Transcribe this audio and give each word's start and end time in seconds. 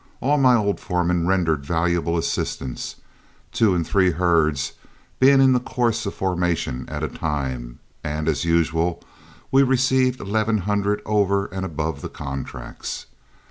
All 0.19 0.39
my 0.39 0.55
old 0.55 0.79
foremen 0.79 1.27
rendered 1.27 1.63
valuable 1.63 2.17
assistance, 2.17 2.95
two 3.51 3.75
and 3.75 3.85
three 3.85 4.09
herds 4.09 4.73
being 5.19 5.39
in 5.39 5.53
the 5.53 5.59
course 5.59 6.07
of 6.07 6.15
formation 6.15 6.89
at 6.89 7.03
a 7.03 7.07
time, 7.07 7.77
and, 8.03 8.27
as 8.27 8.43
usual, 8.43 9.03
we 9.51 9.61
received 9.61 10.19
eleven 10.19 10.57
hundred 10.57 11.03
over 11.05 11.45
and 11.45 11.63
above 11.63 12.01
the 12.01 12.09
contracts. 12.09 13.05